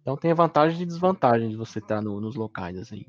Então 0.00 0.16
tem 0.16 0.30
a 0.30 0.34
vantagem 0.34 0.80
e 0.82 0.86
desvantagem 0.86 1.50
de 1.50 1.56
você 1.56 1.78
estar 1.78 2.00
no- 2.00 2.18
nos 2.18 2.36
locais, 2.36 2.78
assim. 2.78 3.04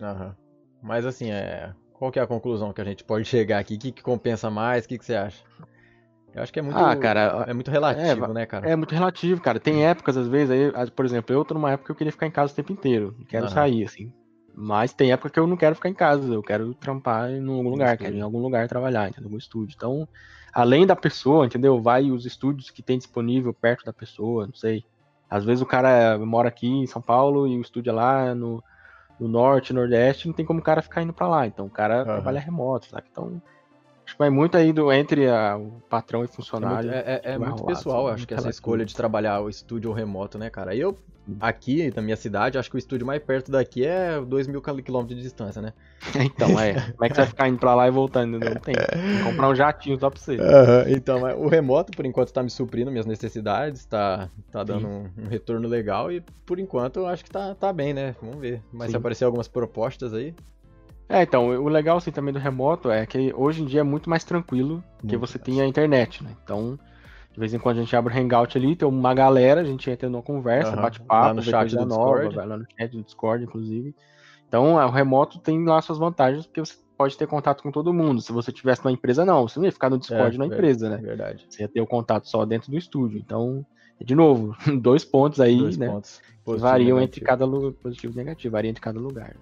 Aham. 0.00 0.36
Mas 0.80 1.04
assim, 1.04 1.30
é... 1.32 1.74
qual 1.92 2.12
que 2.12 2.18
é 2.18 2.22
a 2.22 2.26
conclusão 2.26 2.72
que 2.72 2.80
a 2.80 2.84
gente 2.84 3.02
pode 3.02 3.24
chegar 3.28 3.58
aqui? 3.58 3.74
O 3.74 3.78
que, 3.78 3.90
que 3.90 4.02
compensa 4.02 4.48
mais? 4.48 4.84
O 4.84 4.88
que, 4.88 4.96
que 4.98 5.04
você 5.04 5.14
acha? 5.16 5.42
Eu 6.34 6.42
acho 6.42 6.52
que 6.52 6.58
é 6.58 6.62
muito, 6.62 6.78
Ah, 6.78 6.96
cara, 6.96 7.44
é 7.46 7.52
muito 7.52 7.70
relativo, 7.70 8.24
é, 8.24 8.34
né, 8.34 8.46
cara? 8.46 8.70
É 8.70 8.76
muito 8.76 8.92
relativo, 8.92 9.40
cara. 9.40 9.60
Tem 9.60 9.84
épocas, 9.86 10.16
às 10.16 10.26
vezes, 10.28 10.50
aí, 10.50 10.72
ah, 10.74 10.90
por 10.90 11.04
exemplo, 11.04 11.34
eu 11.34 11.44
tô 11.44 11.54
numa 11.54 11.72
época 11.72 11.86
que 11.86 11.92
eu 11.92 11.96
queria 11.96 12.12
ficar 12.12 12.26
em 12.26 12.30
casa 12.30 12.52
o 12.52 12.56
tempo 12.56 12.72
inteiro. 12.72 13.14
Não 13.18 13.26
quero 13.26 13.46
Aham. 13.46 13.54
sair, 13.54 13.84
assim. 13.84 14.10
Mas 14.54 14.92
tem 14.92 15.12
época 15.12 15.30
que 15.30 15.38
eu 15.38 15.46
não 15.46 15.56
quero 15.56 15.74
ficar 15.74 15.88
em 15.88 15.94
casa, 15.94 16.32
eu 16.32 16.42
quero 16.42 16.74
trampar 16.74 17.30
em 17.30 17.46
algum 17.48 17.70
lugar, 17.70 17.96
quero 17.96 18.14
ir 18.14 18.18
em 18.18 18.22
algum 18.22 18.38
lugar 18.38 18.68
trabalhar, 18.68 19.08
entendeu? 19.08 19.28
Algum 19.28 19.38
estúdio. 19.38 19.74
Então, 19.76 20.06
além 20.52 20.86
da 20.86 20.94
pessoa, 20.94 21.46
entendeu? 21.46 21.80
Vai 21.80 22.10
os 22.10 22.26
estúdios 22.26 22.70
que 22.70 22.82
tem 22.82 22.98
disponível 22.98 23.54
perto 23.54 23.84
da 23.84 23.92
pessoa, 23.92 24.46
não 24.46 24.54
sei. 24.54 24.84
Às 25.28 25.44
vezes 25.44 25.62
o 25.62 25.66
cara 25.66 26.18
mora 26.18 26.48
aqui 26.48 26.66
em 26.66 26.86
São 26.86 27.00
Paulo 27.00 27.46
e 27.46 27.56
o 27.56 27.62
estúdio 27.62 27.90
é 27.90 27.94
lá 27.94 28.34
no, 28.34 28.62
no 29.18 29.26
norte, 29.26 29.72
nordeste, 29.72 30.26
não 30.26 30.34
tem 30.34 30.44
como 30.44 30.60
o 30.60 30.62
cara 30.62 30.82
ficar 30.82 31.02
indo 31.02 31.14
pra 31.14 31.28
lá. 31.28 31.46
Então 31.46 31.66
o 31.66 31.70
cara 31.70 32.02
Aham. 32.02 32.06
trabalha 32.06 32.40
remoto, 32.40 32.86
sabe? 32.90 33.04
Então, 33.10 33.40
acho 34.12 34.16
que 34.16 34.18
vai 34.18 34.30
muito 34.30 34.56
aí 34.56 34.72
do, 34.72 34.92
entre 34.92 35.28
a- 35.28 35.56
o 35.56 35.80
patrão 35.88 36.22
e 36.22 36.24
É 36.24 36.28
funcionário. 36.28 36.90
é- 36.90 36.98
é- 36.98 37.20
é 37.34 37.38
vai 37.38 37.48
muito 37.48 37.60
rolar, 37.60 37.74
pessoal, 37.76 38.06
assim, 38.06 38.14
acho 38.14 38.28
que 38.28 38.34
essa 38.34 38.50
escolha 38.50 38.84
de 38.84 38.94
trabalhar 38.94 39.40
o 39.40 39.48
estúdio 39.48 39.90
ou 39.90 39.96
remoto, 39.96 40.38
né, 40.38 40.50
cara? 40.50 40.76
Eu, 40.76 40.96
aqui 41.40 41.92
na 41.94 42.02
minha 42.02 42.16
cidade, 42.16 42.58
acho 42.58 42.68
que 42.70 42.76
o 42.76 42.78
estúdio 42.78 43.06
mais 43.06 43.22
perto 43.22 43.50
daqui 43.50 43.84
é 43.86 44.20
2 44.20 44.46
mil 44.46 44.60
quilômetros 44.60 45.16
de 45.16 45.22
distância, 45.22 45.62
né? 45.62 45.72
Então, 46.34 46.58
é. 46.60 46.74
Como 46.74 47.04
é 47.04 47.08
que 47.08 47.14
você 47.14 47.20
vai 47.22 47.26
ficar 47.26 47.48
indo 47.48 47.58
pra 47.58 47.74
lá 47.74 47.86
e 47.86 47.90
voltando? 47.90 48.38
Não 48.38 48.54
tem. 48.56 48.74
Tem 48.74 49.16
que 49.16 49.22
comprar 49.22 49.48
um 49.48 49.54
jatinho 49.54 49.98
só 49.98 50.10
pra 50.10 50.20
você. 50.20 50.36
Aham, 50.36 50.84
Então, 50.88 51.22
o 51.38 51.48
remoto, 51.48 51.92
por 51.92 52.04
enquanto, 52.04 52.32
tá 52.32 52.42
me 52.42 52.50
suprindo 52.50 52.90
minhas 52.90 53.06
necessidades, 53.06 53.86
tá, 53.86 54.28
tá 54.50 54.62
dando 54.64 54.88
um, 54.88 55.10
um 55.18 55.28
retorno 55.28 55.68
legal 55.68 56.10
e, 56.10 56.20
por 56.44 56.58
enquanto, 56.58 56.98
eu 56.98 57.06
acho 57.06 57.24
que 57.24 57.30
tá, 57.30 57.54
tá 57.54 57.72
bem, 57.72 57.94
né? 57.94 58.14
Vamos 58.20 58.38
ver. 58.40 58.60
Mas 58.72 58.86
se 58.86 58.92
Sim. 58.92 58.98
aparecer 58.98 59.24
algumas 59.24 59.48
propostas 59.48 60.12
aí, 60.12 60.34
É, 61.08 61.22
então, 61.22 61.48
o 61.48 61.68
legal 61.68 61.98
assim 61.98 62.10
também 62.10 62.32
do 62.32 62.38
remoto 62.38 62.90
é 62.90 63.04
que 63.04 63.32
hoje 63.34 63.62
em 63.62 63.66
dia 63.66 63.80
é 63.80 63.84
muito 63.84 64.08
mais 64.08 64.24
tranquilo 64.24 64.82
que 65.06 65.16
você 65.16 65.38
tem 65.38 65.60
a 65.60 65.66
internet, 65.66 66.24
né? 66.24 66.34
Então, 66.42 66.78
de 67.32 67.40
vez 67.40 67.52
em 67.52 67.58
quando 67.58 67.78
a 67.78 67.80
gente 67.80 67.94
abre 67.94 68.14
o 68.14 68.18
Hangout 68.18 68.56
ali, 68.56 68.76
tem 68.76 68.86
uma 68.86 69.14
galera, 69.14 69.60
a 69.60 69.64
gente 69.64 69.90
entra 69.90 70.08
numa 70.08 70.22
conversa, 70.22 70.74
uhum. 70.74 70.82
bate 70.82 71.00
papo, 71.00 71.34
no 71.34 71.42
chat 71.42 71.74
do 71.74 71.86
nova, 71.86 72.14
Discord. 72.14 72.36
vai 72.36 72.46
lá 72.46 72.56
no 72.56 72.66
chat 72.78 72.90
do 72.92 73.02
Discord, 73.02 73.44
inclusive. 73.44 73.94
Então, 74.46 74.74
o 74.74 74.90
remoto 74.90 75.38
tem 75.38 75.64
lá 75.64 75.80
suas 75.80 75.98
vantagens, 75.98 76.46
porque 76.46 76.60
você 76.60 76.74
pode 76.96 77.16
ter 77.16 77.26
contato 77.26 77.62
com 77.62 77.70
todo 77.70 77.92
mundo. 77.92 78.20
Se 78.20 78.32
você 78.32 78.52
tivesse 78.52 78.84
numa 78.84 78.92
empresa, 78.92 79.24
não, 79.24 79.48
você 79.48 79.58
não 79.58 79.64
ia 79.64 79.72
ficar 79.72 79.88
no 79.88 79.98
Discord 79.98 80.36
é, 80.36 80.38
na 80.38 80.46
empresa, 80.46 80.90
né? 80.90 80.98
Verdade. 80.98 81.46
Você 81.48 81.62
ia 81.62 81.68
ter 81.68 81.80
o 81.80 81.86
contato 81.86 82.28
só 82.28 82.44
dentro 82.44 82.70
do 82.70 82.76
estúdio. 82.76 83.18
Então, 83.18 83.64
de 83.98 84.14
novo, 84.14 84.54
dois 84.80 85.04
pontos 85.04 85.40
aí, 85.40 85.56
dois 85.56 85.78
né? 85.78 85.88
Pontos. 85.88 86.20
variam 86.44 87.00
entre 87.00 87.22
cada 87.22 87.46
lugar, 87.46 87.72
positivo 87.72 88.12
e 88.12 88.16
negativo, 88.16 88.52
variam 88.52 88.70
entre 88.70 88.82
cada 88.82 89.00
lugar. 89.00 89.34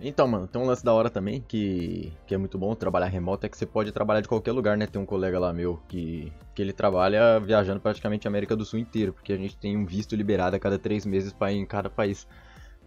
Então, 0.00 0.26
mano, 0.26 0.48
tem 0.48 0.60
um 0.60 0.66
lance 0.66 0.84
da 0.84 0.92
hora 0.92 1.08
também 1.08 1.40
que, 1.40 2.12
que 2.26 2.34
é 2.34 2.38
muito 2.38 2.58
bom 2.58 2.74
trabalhar 2.74 3.06
remoto, 3.06 3.46
é 3.46 3.48
que 3.48 3.56
você 3.56 3.64
pode 3.64 3.92
trabalhar 3.92 4.20
de 4.20 4.28
qualquer 4.28 4.52
lugar, 4.52 4.76
né? 4.76 4.86
Tem 4.86 5.00
um 5.00 5.06
colega 5.06 5.38
lá 5.38 5.52
meu 5.52 5.80
que, 5.88 6.32
que 6.54 6.60
ele 6.60 6.72
trabalha 6.72 7.38
viajando 7.38 7.80
praticamente 7.80 8.26
a 8.26 8.30
América 8.30 8.56
do 8.56 8.64
Sul 8.64 8.80
inteiro, 8.80 9.12
porque 9.12 9.32
a 9.32 9.36
gente 9.36 9.56
tem 9.56 9.76
um 9.76 9.86
visto 9.86 10.16
liberado 10.16 10.56
a 10.56 10.58
cada 10.58 10.78
três 10.78 11.06
meses 11.06 11.32
para 11.32 11.52
ir 11.52 11.58
em 11.58 11.66
cada 11.66 11.88
país. 11.88 12.26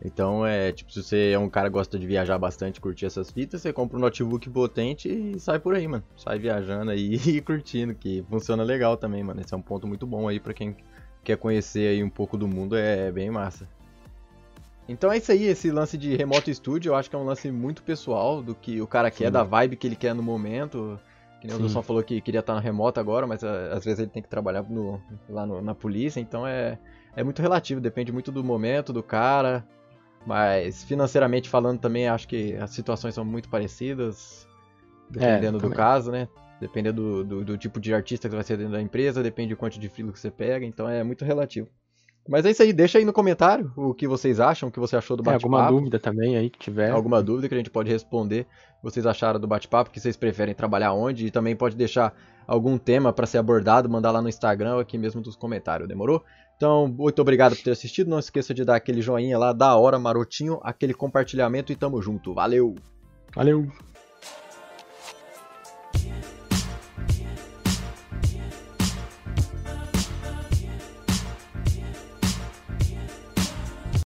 Então 0.03 0.45
é 0.45 0.71
tipo, 0.71 0.91
se 0.91 1.01
você 1.01 1.31
é 1.31 1.39
um 1.39 1.49
cara 1.49 1.69
que 1.69 1.73
gosta 1.73 1.97
de 1.97 2.05
viajar 2.05 2.37
bastante, 2.37 2.79
curtir 2.79 3.05
essas 3.05 3.31
fitas, 3.31 3.61
você 3.61 3.73
compra 3.73 3.97
um 3.97 4.01
notebook 4.01 4.47
potente 4.49 5.09
e 5.09 5.39
sai 5.39 5.59
por 5.59 5.75
aí, 5.75 5.87
mano. 5.87 6.03
Sai 6.15 6.37
viajando 6.37 6.91
aí 6.91 7.15
e 7.25 7.41
curtindo, 7.41 7.95
que 7.95 8.23
funciona 8.29 8.63
legal 8.63 8.97
também, 8.97 9.23
mano. 9.23 9.41
Esse 9.41 9.53
é 9.53 9.57
um 9.57 9.61
ponto 9.61 9.87
muito 9.87 10.05
bom 10.05 10.27
aí 10.27 10.39
para 10.39 10.53
quem 10.53 10.75
quer 11.23 11.37
conhecer 11.37 11.87
aí 11.87 12.03
um 12.03 12.09
pouco 12.09 12.37
do 12.37 12.47
mundo, 12.47 12.75
é 12.75 13.11
bem 13.11 13.31
massa. 13.31 13.67
Então 14.87 15.11
é 15.11 15.17
isso 15.17 15.31
aí, 15.31 15.45
esse 15.45 15.69
lance 15.69 15.97
de 15.97 16.15
remoto 16.15 16.49
estúdio, 16.49 16.91
eu 16.91 16.95
acho 16.95 17.09
que 17.09 17.15
é 17.15 17.19
um 17.19 17.25
lance 17.25 17.51
muito 17.51 17.83
pessoal 17.83 18.41
do 18.41 18.55
que 18.55 18.81
o 18.81 18.87
cara 18.87 19.11
Sim. 19.11 19.17
quer, 19.17 19.31
da 19.31 19.43
vibe 19.43 19.75
que 19.75 19.85
ele 19.85 19.95
quer 19.95 20.15
no 20.15 20.23
momento. 20.23 20.99
Que 21.41 21.47
nem 21.47 21.55
o 21.55 21.61
Wilson 21.61 21.83
falou 21.83 22.01
que 22.01 22.19
queria 22.19 22.39
estar 22.39 22.55
no 22.55 22.59
remoto 22.59 22.99
agora, 22.99 23.27
mas 23.27 23.43
uh, 23.43 23.47
às 23.71 23.85
vezes 23.85 23.99
ele 23.99 24.09
tem 24.09 24.23
que 24.23 24.29
trabalhar 24.29 24.63
no, 24.63 24.99
lá 25.29 25.45
no, 25.45 25.61
na 25.61 25.75
polícia, 25.75 26.19
então 26.19 26.47
é, 26.47 26.79
é 27.15 27.23
muito 27.23 27.41
relativo, 27.41 27.79
depende 27.79 28.11
muito 28.11 28.31
do 28.31 28.43
momento, 28.43 28.91
do 28.91 29.03
cara. 29.03 29.63
Mas 30.25 30.83
financeiramente 30.83 31.47
falando 31.47 31.79
também, 31.79 32.07
acho 32.07 32.27
que 32.27 32.55
as 32.55 32.71
situações 32.71 33.13
são 33.13 33.23
muito 33.23 33.49
parecidas, 33.49 34.47
dependendo 35.09 35.57
é, 35.57 35.61
do 35.61 35.69
caso, 35.69 36.11
né? 36.11 36.27
Dependendo 36.59 37.01
do, 37.01 37.23
do, 37.23 37.45
do, 37.45 37.57
tipo 37.57 37.79
de 37.79 37.93
artista 37.93 38.27
que 38.27 38.35
vai 38.35 38.43
ser 38.43 38.57
dentro 38.57 38.73
da 38.73 38.81
empresa, 38.81 39.21
depende 39.21 39.53
do 39.53 39.57
quanto 39.57 39.79
de 39.79 39.87
filo 39.87 40.11
que 40.11 40.19
você 40.19 40.31
pega, 40.31 40.65
então 40.65 40.89
é 40.89 41.03
muito 41.03 41.23
relativo. 41.23 41.69
Mas 42.27 42.45
é 42.45 42.51
isso 42.51 42.61
aí, 42.61 42.73
deixa 42.73 42.97
aí 42.97 43.05
no 43.05 43.13
comentário 43.13 43.71
o 43.75 43.93
que 43.93 44.07
vocês 44.07 44.39
acham, 44.39 44.69
o 44.69 44.71
que 44.71 44.79
você 44.79 44.95
achou 44.97 45.15
do 45.15 45.23
bate-papo. 45.23 45.55
alguma 45.55 45.71
dúvida 45.71 45.99
também 45.99 46.37
aí 46.37 46.49
que 46.49 46.59
tiver. 46.59 46.91
Alguma 46.91 47.23
dúvida 47.23 47.47
que 47.47 47.53
a 47.53 47.57
gente 47.57 47.69
pode 47.69 47.89
responder, 47.89 48.45
vocês 48.83 49.05
acharam 49.05 49.39
do 49.39 49.47
bate-papo, 49.47 49.89
que 49.89 49.99
vocês 49.99 50.17
preferem 50.17 50.53
trabalhar 50.53 50.93
onde, 50.93 51.27
e 51.27 51.31
também 51.31 51.55
pode 51.55 51.75
deixar 51.75 52.13
algum 52.45 52.77
tema 52.77 53.13
para 53.13 53.25
ser 53.25 53.37
abordado, 53.37 53.89
mandar 53.89 54.11
lá 54.11 54.21
no 54.21 54.29
Instagram 54.29 54.75
ou 54.75 54.79
aqui 54.79 54.97
mesmo 54.97 55.21
nos 55.21 55.35
comentários, 55.35 55.87
demorou? 55.87 56.23
Então, 56.55 56.87
muito 56.87 57.21
obrigado 57.21 57.55
por 57.55 57.63
ter 57.63 57.71
assistido, 57.71 58.09
não 58.09 58.19
esqueça 58.19 58.53
de 58.53 58.65
dar 58.65 58.75
aquele 58.75 59.01
joinha 59.01 59.37
lá, 59.37 59.53
da 59.53 59.75
hora, 59.75 59.99
marotinho, 59.99 60.59
aquele 60.63 60.93
compartilhamento 60.93 61.71
e 61.71 61.75
tamo 61.75 62.01
junto, 62.01 62.33
valeu! 62.33 62.75
Valeu! 63.35 63.67